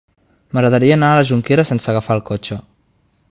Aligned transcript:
M'agradaria 0.57 0.95
anar 0.99 1.09
a 1.11 1.19
la 1.19 1.27
Jonquera 1.31 1.67
sense 1.71 1.93
agafar 1.93 2.17
el 2.21 2.25
cotxe. 2.31 2.61